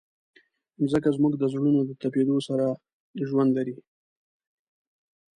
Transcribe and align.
مځکه 0.81 1.09
زموږ 1.17 1.33
د 1.37 1.43
زړونو 1.51 1.79
د 1.85 1.91
تپېدو 2.01 2.35
سره 2.47 2.65
ژوند 3.29 3.49
لري. 3.57 3.75